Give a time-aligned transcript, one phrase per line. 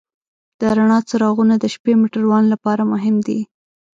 [0.59, 3.39] د رڼا څراغونه د شپې موټروان لپاره مهم دي.